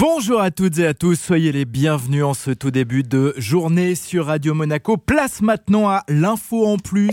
Bonjour 0.00 0.40
à 0.40 0.50
toutes 0.50 0.78
et 0.78 0.86
à 0.86 0.94
tous, 0.94 1.14
soyez 1.20 1.52
les 1.52 1.66
bienvenus 1.66 2.24
en 2.24 2.32
ce 2.32 2.52
tout 2.52 2.70
début 2.70 3.02
de 3.02 3.34
journée 3.36 3.94
sur 3.94 4.24
Radio 4.28 4.54
Monaco. 4.54 4.96
Place 4.96 5.42
maintenant 5.42 5.90
à 5.90 6.04
l'info 6.08 6.64
en 6.64 6.78
plus. 6.78 7.10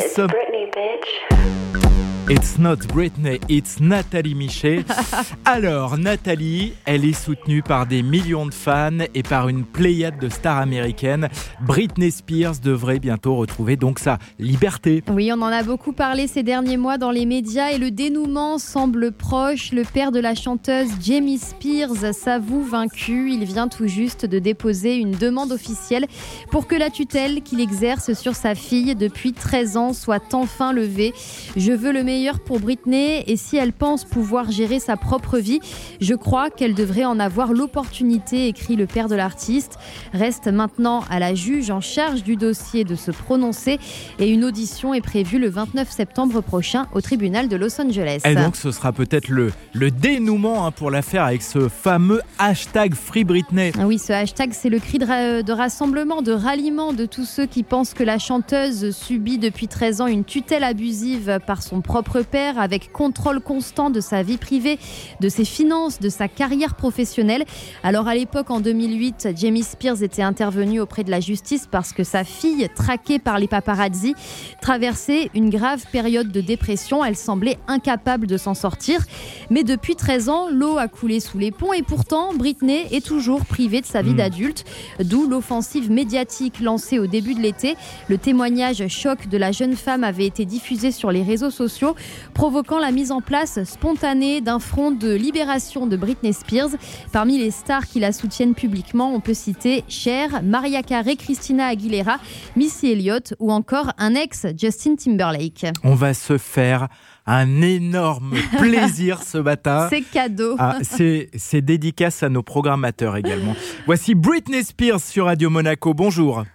Not 2.60 2.86
Britney, 2.94 3.40
it's 3.48 3.80
Nathalie 3.80 4.36
Michet. 4.36 4.84
Alors, 5.46 5.98
Nathalie, 5.98 6.74
elle 6.84 7.06
est 7.06 7.14
soutenue 7.14 7.62
par 7.62 7.86
des 7.86 8.04
millions 8.04 8.46
de 8.46 8.54
fans 8.54 9.06
et 9.14 9.24
par 9.24 9.48
une 9.48 9.64
pléiade 9.64 10.20
de 10.20 10.28
stars 10.28 10.58
américaines. 10.58 11.30
Britney 11.62 12.12
Spears 12.12 12.60
devrait 12.62 13.00
bientôt 13.00 13.38
retrouver 13.38 13.78
donc 13.78 14.00
sa 14.00 14.18
liberté. 14.40 15.04
Oui, 15.10 15.32
on 15.32 15.42
en 15.42 15.48
a 15.48 15.64
beaucoup 15.64 15.94
parlé 15.94 16.28
ces 16.28 16.44
derniers 16.44 16.76
mois 16.76 16.98
dans 16.98 17.12
les 17.12 17.26
médias 17.26 17.70
et 17.70 17.78
le 17.78 17.92
dénouement 17.92 18.58
semble 18.58 19.14
proche. 19.14 19.72
Le 19.72 19.84
père 19.84 20.12
de 20.12 20.20
la 20.20 20.36
chanteuse 20.36 20.90
Jamie 21.02 21.38
Spears 21.38 22.14
s'avoue 22.14 22.64
vaincu. 22.64 23.32
Il 23.32 23.46
vient 23.46 23.70
tout 23.70 23.88
juste 23.88 24.26
de 24.26 24.40
déposer 24.40 24.98
une 24.98 25.12
demande 25.12 25.54
officielle 25.54 26.08
pour 26.52 26.68
que 26.68 26.76
la 26.76 26.90
tutelle 26.90 27.42
qu'il 27.42 27.62
exerce 27.62 28.14
sur 28.14 28.36
sa 28.36 28.54
fille 28.54 28.96
depuis 28.96 29.32
13 29.32 29.78
ans 29.78 29.94
soit 29.94 30.34
enfin 30.34 30.74
levée. 30.74 31.14
Je 31.56 31.72
veux 31.72 31.94
le 31.94 32.04
meilleur 32.04 32.17
pour 32.46 32.60
Britney 32.60 33.24
et 33.28 33.38
si 33.38 33.58
elle 33.58 33.74
pense 33.74 34.04
pouvoir 34.04 34.52
gérer 34.52 34.80
sa 34.80 34.98
propre 34.98 35.38
vie, 35.38 35.60
je 36.02 36.16
crois 36.16 36.50
qu'elle 36.50 36.74
devrait 36.74 37.06
en 37.06 37.20
avoir 37.20 37.54
l'opportunité, 37.54 38.48
écrit 38.48 38.76
le 38.76 38.88
père 38.88 39.08
de 39.08 39.16
l'artiste. 39.16 39.78
Reste 40.14 40.48
maintenant 40.48 41.04
à 41.10 41.20
la 41.20 41.36
juge 41.36 41.70
en 41.70 41.82
charge 41.82 42.24
du 42.24 42.36
dossier 42.36 42.84
de 42.84 42.96
se 42.96 43.12
prononcer 43.12 43.80
et 44.20 44.30
une 44.30 44.44
audition 44.44 44.94
est 44.94 45.02
prévue 45.02 45.38
le 45.38 45.50
29 45.50 45.90
septembre 45.90 46.42
prochain 46.42 46.88
au 46.94 47.02
tribunal 47.02 47.48
de 47.50 47.56
Los 47.56 47.80
Angeles. 47.80 48.22
Et 48.26 48.36
donc 48.36 48.56
ce 48.56 48.72
sera 48.72 48.92
peut-être 48.92 49.30
le, 49.30 49.52
le 49.74 49.92
dénouement 49.92 50.66
hein, 50.66 50.72
pour 50.72 50.90
l'affaire 50.90 51.24
avec 51.24 51.44
ce 51.44 51.70
fameux 51.70 52.22
hashtag 52.40 52.96
Free 52.96 53.24
Britney. 53.24 53.72
Ah 53.80 53.86
oui, 53.86 54.00
ce 54.00 54.12
hashtag 54.12 54.54
c'est 54.54 54.70
le 54.70 54.80
cri 54.80 54.98
de, 54.98 55.42
de 55.42 55.52
rassemblement, 55.52 56.22
de 56.22 56.32
ralliement 56.32 56.94
de 56.94 57.06
tous 57.06 57.26
ceux 57.26 57.46
qui 57.46 57.64
pensent 57.64 57.94
que 57.94 58.04
la 58.04 58.18
chanteuse 58.18 58.92
subit 58.92 59.38
depuis 59.38 59.68
13 59.68 60.02
ans 60.02 60.08
une 60.08 60.24
tutelle 60.24 60.64
abusive 60.64 61.40
par 61.46 61.62
son 61.62 61.82
propre 61.82 62.07
père 62.24 62.60
avec 62.60 62.92
contrôle 62.92 63.40
constant 63.40 63.90
de 63.90 64.00
sa 64.00 64.24
vie 64.24 64.38
privée, 64.38 64.80
de 65.22 65.30
ses 65.30 65.46
finances, 65.46 66.00
de 66.00 66.10
sa 66.10 66.28
carrière 66.28 66.76
professionnelle. 66.76 67.46
Alors 67.84 68.08
à 68.08 68.16
l'époque, 68.16 68.50
en 68.50 68.60
2008, 68.60 69.30
Jamie 69.36 69.64
Spears 69.64 70.04
était 70.04 70.22
intervenue 70.22 70.80
auprès 70.80 71.04
de 71.04 71.12
la 71.12 71.20
justice 71.20 71.68
parce 71.70 71.94
que 71.94 72.04
sa 72.04 72.24
fille, 72.24 72.68
traquée 72.76 73.20
par 73.20 73.40
les 73.40 73.48
paparazzi, 73.48 74.16
traversait 74.62 75.30
une 75.34 75.50
grave 75.50 75.84
période 75.92 76.32
de 76.32 76.42
dépression. 76.42 77.04
Elle 77.04 77.16
semblait 77.16 77.58
incapable 77.68 78.28
de 78.28 78.38
s'en 78.38 78.54
sortir. 78.54 79.06
Mais 79.50 79.64
depuis 79.64 79.96
13 79.96 80.30
ans, 80.30 80.48
l'eau 80.50 80.78
a 80.78 80.88
coulé 80.88 81.20
sous 81.20 81.38
les 81.38 81.52
ponts 81.52 81.74
et 81.74 81.84
pourtant, 81.84 82.34
Britney 82.34 82.86
est 82.92 83.06
toujours 83.06 83.46
privée 83.46 83.82
de 83.82 83.86
sa 83.86 84.02
vie 84.02 84.12
hmm. 84.12 84.18
d'adulte. 84.18 84.66
D'où 85.04 85.28
l'offensive 85.28 85.92
médiatique 85.92 86.60
lancée 86.60 87.00
au 87.00 87.08
début 87.08 87.34
de 87.34 87.42
l'été. 87.42 87.76
Le 88.08 88.18
témoignage 88.18 88.88
choc 88.88 89.28
de 89.28 89.38
la 89.38 89.52
jeune 89.52 89.76
femme 89.76 90.04
avait 90.04 90.26
été 90.26 90.46
diffusé 90.46 90.92
sur 90.92 91.12
les 91.12 91.24
réseaux 91.24 91.50
sociaux 91.50 91.96
provoquant 92.34 92.80
la 92.80 92.92
mise 92.92 93.12
en 93.12 93.22
place 93.22 93.64
spontanée 93.64 94.42
d'un 94.42 94.60
front 94.60 94.92
de 94.92 95.14
libération 95.14 95.88
de 95.88 95.98
Britney 95.98 96.34
Spears. 96.34 96.70
Parmi 97.12 97.38
les 97.38 97.52
stars 97.52 97.86
qui 97.86 98.00
la 98.00 98.12
soutiennent 98.12 98.56
publiquement, 98.56 99.14
on 99.14 99.20
peut 99.20 99.34
citer 99.34 99.84
Cher, 99.88 100.42
Maria 100.44 100.84
Carey, 100.84 101.16
Christina 101.16 101.68
Aguilera, 101.68 102.18
Missy 102.56 102.92
Elliott 102.92 103.34
ou 103.40 103.52
encore 103.52 103.92
un 103.98 104.16
ex, 104.16 104.46
Justin 104.58 104.96
Timberlake. 104.96 105.66
On 105.84 105.96
va 105.96 106.14
se 106.14 106.38
faire 106.38 106.88
un 107.28 107.62
énorme 107.62 108.34
plaisir 108.58 109.22
ce 109.22 109.38
matin. 109.38 109.88
C'est 109.90 110.02
cadeau. 110.02 110.56
Ah, 110.58 110.78
c'est 110.82 111.62
dédicace 111.62 112.24
à 112.24 112.30
nos 112.30 112.42
programmateurs 112.42 113.18
également. 113.18 113.56
Voici 113.86 114.16
Britney 114.16 114.64
Spears 114.64 115.02
sur 115.02 115.26
Radio 115.26 115.50
Monaco. 115.50 115.94
Bonjour. 115.94 116.46